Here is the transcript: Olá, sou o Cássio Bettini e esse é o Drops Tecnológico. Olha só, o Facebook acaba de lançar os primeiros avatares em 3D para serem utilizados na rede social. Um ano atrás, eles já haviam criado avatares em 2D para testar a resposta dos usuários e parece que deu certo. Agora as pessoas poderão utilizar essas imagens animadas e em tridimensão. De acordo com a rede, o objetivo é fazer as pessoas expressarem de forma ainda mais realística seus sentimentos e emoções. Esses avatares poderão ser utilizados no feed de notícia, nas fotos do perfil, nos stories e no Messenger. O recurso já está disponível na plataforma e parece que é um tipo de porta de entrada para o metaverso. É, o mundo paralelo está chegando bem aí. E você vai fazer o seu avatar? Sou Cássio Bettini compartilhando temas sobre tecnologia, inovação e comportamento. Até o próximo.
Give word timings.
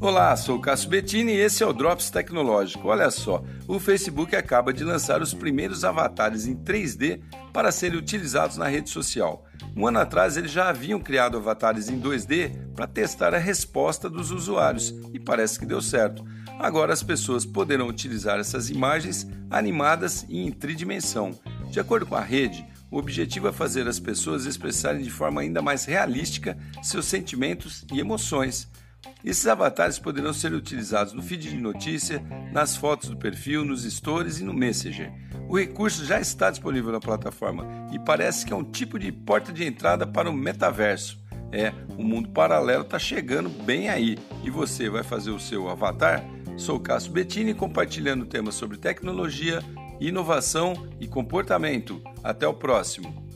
Olá, 0.00 0.36
sou 0.36 0.58
o 0.58 0.60
Cássio 0.60 0.90
Bettini 0.90 1.32
e 1.32 1.40
esse 1.40 1.60
é 1.60 1.66
o 1.66 1.72
Drops 1.72 2.08
Tecnológico. 2.08 2.86
Olha 2.86 3.10
só, 3.10 3.42
o 3.66 3.80
Facebook 3.80 4.36
acaba 4.36 4.72
de 4.72 4.84
lançar 4.84 5.20
os 5.20 5.34
primeiros 5.34 5.84
avatares 5.84 6.46
em 6.46 6.54
3D 6.54 7.20
para 7.52 7.72
serem 7.72 7.98
utilizados 7.98 8.56
na 8.56 8.68
rede 8.68 8.90
social. 8.90 9.44
Um 9.76 9.88
ano 9.88 9.98
atrás, 9.98 10.36
eles 10.36 10.52
já 10.52 10.68
haviam 10.68 11.00
criado 11.00 11.36
avatares 11.36 11.88
em 11.88 12.00
2D 12.00 12.72
para 12.76 12.86
testar 12.86 13.34
a 13.34 13.38
resposta 13.38 14.08
dos 14.08 14.30
usuários 14.30 14.94
e 15.12 15.18
parece 15.18 15.58
que 15.58 15.66
deu 15.66 15.82
certo. 15.82 16.24
Agora 16.60 16.92
as 16.92 17.02
pessoas 17.02 17.44
poderão 17.44 17.88
utilizar 17.88 18.38
essas 18.38 18.70
imagens 18.70 19.26
animadas 19.50 20.24
e 20.28 20.38
em 20.38 20.52
tridimensão. 20.52 21.36
De 21.72 21.80
acordo 21.80 22.06
com 22.06 22.14
a 22.14 22.22
rede, 22.22 22.64
o 22.88 22.98
objetivo 22.98 23.48
é 23.48 23.52
fazer 23.52 23.88
as 23.88 23.98
pessoas 23.98 24.46
expressarem 24.46 25.02
de 25.02 25.10
forma 25.10 25.40
ainda 25.40 25.60
mais 25.60 25.86
realística 25.86 26.56
seus 26.84 27.06
sentimentos 27.06 27.84
e 27.92 27.98
emoções. 27.98 28.70
Esses 29.24 29.46
avatares 29.46 29.98
poderão 29.98 30.32
ser 30.32 30.52
utilizados 30.52 31.12
no 31.12 31.22
feed 31.22 31.50
de 31.50 31.56
notícia, 31.56 32.22
nas 32.52 32.76
fotos 32.76 33.08
do 33.08 33.16
perfil, 33.16 33.64
nos 33.64 33.84
stories 33.84 34.38
e 34.38 34.44
no 34.44 34.54
Messenger. 34.54 35.12
O 35.48 35.58
recurso 35.58 36.04
já 36.04 36.20
está 36.20 36.50
disponível 36.50 36.92
na 36.92 37.00
plataforma 37.00 37.66
e 37.92 37.98
parece 37.98 38.44
que 38.44 38.52
é 38.52 38.56
um 38.56 38.64
tipo 38.64 38.98
de 38.98 39.10
porta 39.10 39.52
de 39.52 39.64
entrada 39.64 40.06
para 40.06 40.30
o 40.30 40.32
metaverso. 40.32 41.18
É, 41.50 41.72
o 41.96 42.04
mundo 42.04 42.28
paralelo 42.28 42.82
está 42.82 42.98
chegando 42.98 43.48
bem 43.48 43.88
aí. 43.88 44.18
E 44.44 44.50
você 44.50 44.88
vai 44.88 45.02
fazer 45.02 45.30
o 45.30 45.40
seu 45.40 45.68
avatar? 45.68 46.22
Sou 46.56 46.78
Cássio 46.78 47.12
Bettini 47.12 47.54
compartilhando 47.54 48.26
temas 48.26 48.54
sobre 48.54 48.76
tecnologia, 48.76 49.62
inovação 50.00 50.88
e 51.00 51.06
comportamento. 51.06 52.02
Até 52.22 52.46
o 52.46 52.54
próximo. 52.54 53.26